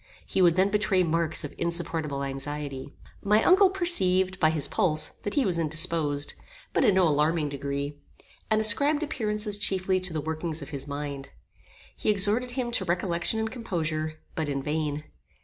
He 0.25 0.41
would 0.41 0.55
then 0.55 0.71
betray 0.71 1.03
marks 1.03 1.43
of 1.43 1.53
insupportable 1.59 2.23
anxiety. 2.23 2.91
My 3.21 3.43
uncle 3.43 3.69
perceived, 3.69 4.39
by 4.39 4.49
his 4.49 4.67
pulse, 4.67 5.09
that 5.21 5.35
he 5.35 5.45
was 5.45 5.59
indisposed, 5.59 6.33
but 6.73 6.83
in 6.83 6.95
no 6.95 7.07
alarming 7.07 7.49
degree, 7.49 7.99
and 8.49 8.59
ascribed 8.59 9.03
appearances 9.03 9.59
chiefly 9.59 9.99
to 9.99 10.11
the 10.11 10.19
workings 10.19 10.63
of 10.63 10.69
his 10.69 10.87
mind. 10.87 11.29
He 11.95 12.09
exhorted 12.09 12.49
him 12.57 12.71
to 12.71 12.85
recollection 12.85 13.39
and 13.39 13.51
composure, 13.51 14.13
but 14.33 14.49
in 14.49 14.63
vain. 14.63 15.03